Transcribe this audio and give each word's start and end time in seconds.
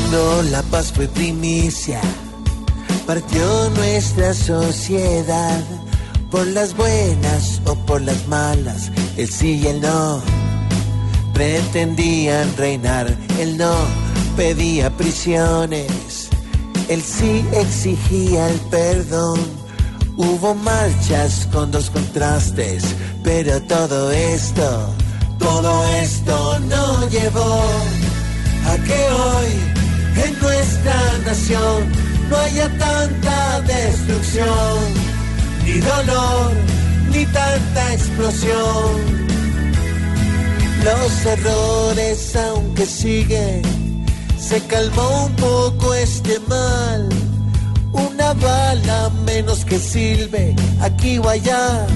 Cuando 0.00 0.42
la 0.44 0.62
paz 0.62 0.92
fue 0.92 1.06
primicia, 1.08 2.00
partió 3.06 3.68
nuestra 3.70 4.32
sociedad 4.32 5.60
por 6.30 6.46
las 6.46 6.74
buenas 6.76 7.60
o 7.66 7.74
por 7.74 8.00
las 8.00 8.26
malas, 8.26 8.90
el 9.16 9.28
sí 9.28 9.60
y 9.62 9.66
el 9.66 9.80
no. 9.80 10.22
Pretendían 11.34 12.56
reinar, 12.56 13.14
el 13.38 13.58
no 13.58 13.74
pedía 14.36 14.88
prisiones, 14.96 16.30
el 16.88 17.02
sí 17.02 17.44
exigía 17.52 18.48
el 18.48 18.60
perdón. 18.70 19.40
Hubo 20.16 20.54
marchas 20.54 21.48
con 21.52 21.70
dos 21.70 21.90
contrastes, 21.90 22.84
pero 23.24 23.60
todo 23.62 24.10
esto, 24.12 24.94
todo 25.38 25.84
esto 26.00 26.58
no 26.60 27.08
llevó 27.08 27.62
a 28.64 28.76
que 28.84 28.94
hoy 28.94 29.77
no 31.50 32.36
haya 32.36 32.68
tanta 32.78 33.60
destrucción, 33.62 34.78
ni 35.64 35.78
dolor, 35.78 36.52
ni 37.10 37.24
tanta 37.26 37.94
explosión. 37.94 39.18
Los 40.84 41.26
errores, 41.26 42.36
aunque 42.36 42.84
siguen, 42.86 43.62
se 44.38 44.60
calmó 44.66 45.26
un 45.26 45.36
poco 45.36 45.94
este 45.94 46.38
mal. 46.48 47.08
Una 47.92 48.34
bala 48.34 49.10
menos 49.24 49.64
que 49.64 49.78
silbe 49.78 50.54
aquí 50.80 51.18
o 51.18 51.28
allá 51.28 51.86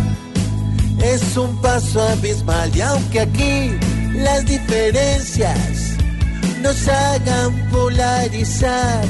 es 1.02 1.36
un 1.36 1.54
paso 1.60 2.00
abismal 2.00 2.74
y 2.74 2.80
aunque 2.80 3.20
aquí 3.20 3.70
las 4.14 4.44
diferencias 4.46 5.92
nos 6.62 6.88
hagan 6.88 7.52
polarizar, 7.70 9.04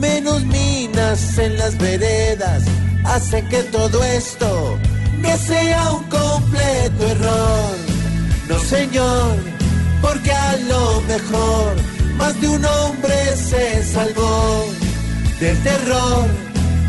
menos 0.00 0.44
minas 0.46 1.38
en 1.38 1.56
las 1.58 1.76
veredas 1.78 2.64
hacen 3.04 3.48
que 3.48 3.62
todo 3.64 4.02
esto 4.02 4.78
no 5.18 5.36
sea 5.36 5.92
un 5.92 6.04
completo 6.04 7.06
error. 7.06 7.76
No 8.48 8.58
señor, 8.58 9.36
porque 10.00 10.32
a 10.32 10.56
lo 10.56 11.00
mejor 11.02 11.76
más 12.16 12.40
de 12.40 12.48
un 12.48 12.64
hombre 12.64 13.36
se 13.36 13.84
salvó 13.84 14.66
del 15.38 15.56
terror 15.62 16.26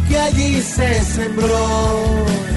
que 0.08 0.18
allí 0.18 0.62
se 0.62 1.04
sembró. 1.04 2.51